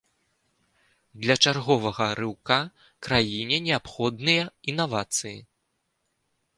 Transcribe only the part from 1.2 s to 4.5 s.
Для чарговага рыўка краіне неабходныя